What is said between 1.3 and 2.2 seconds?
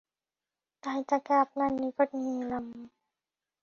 আপনার নিকট